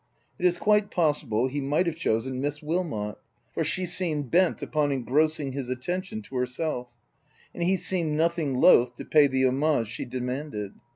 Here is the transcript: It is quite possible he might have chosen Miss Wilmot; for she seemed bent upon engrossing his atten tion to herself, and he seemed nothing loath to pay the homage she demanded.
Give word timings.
It 0.39 0.47
is 0.47 0.57
quite 0.57 0.89
possible 0.89 1.45
he 1.45 1.61
might 1.61 1.85
have 1.85 1.95
chosen 1.95 2.41
Miss 2.41 2.63
Wilmot; 2.63 3.19
for 3.53 3.63
she 3.63 3.85
seemed 3.85 4.31
bent 4.31 4.63
upon 4.63 4.91
engrossing 4.91 5.51
his 5.51 5.69
atten 5.69 6.01
tion 6.01 6.21
to 6.23 6.37
herself, 6.37 6.97
and 7.53 7.61
he 7.61 7.77
seemed 7.77 8.13
nothing 8.17 8.55
loath 8.59 8.95
to 8.95 9.05
pay 9.05 9.27
the 9.27 9.45
homage 9.45 9.87
she 9.89 10.05
demanded. 10.05 10.73